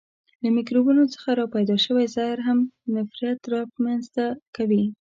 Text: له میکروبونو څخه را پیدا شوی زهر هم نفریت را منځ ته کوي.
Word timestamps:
له 0.41 0.49
میکروبونو 0.57 1.03
څخه 1.13 1.29
را 1.39 1.45
پیدا 1.55 1.75
شوی 1.85 2.05
زهر 2.15 2.37
هم 2.47 2.59
نفریت 2.95 3.41
را 3.51 3.61
منځ 3.83 4.03
ته 4.15 4.25
کوي. 4.55 4.83